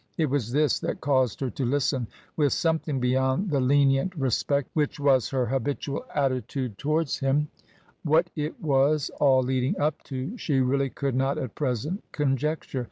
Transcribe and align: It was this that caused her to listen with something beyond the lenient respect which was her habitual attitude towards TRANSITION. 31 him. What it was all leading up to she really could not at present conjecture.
It 0.17 0.31
was 0.31 0.51
this 0.51 0.79
that 0.79 0.99
caused 0.99 1.41
her 1.41 1.51
to 1.51 1.63
listen 1.63 2.07
with 2.35 2.53
something 2.53 2.99
beyond 2.99 3.51
the 3.51 3.59
lenient 3.59 4.15
respect 4.15 4.67
which 4.73 4.99
was 4.99 5.29
her 5.29 5.45
habitual 5.45 6.05
attitude 6.15 6.79
towards 6.79 7.17
TRANSITION. 7.17 7.35
31 8.03 8.11
him. 8.11 8.11
What 8.11 8.29
it 8.35 8.59
was 8.59 9.11
all 9.19 9.43
leading 9.43 9.79
up 9.79 10.01
to 10.05 10.35
she 10.39 10.59
really 10.59 10.89
could 10.89 11.13
not 11.13 11.37
at 11.37 11.53
present 11.53 12.03
conjecture. 12.13 12.79